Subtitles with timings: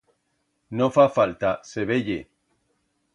[0.79, 2.17] No fa falta, se veye.